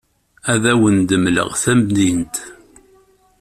[0.51, 2.35] Ad awent-d-mleɣ tamdint.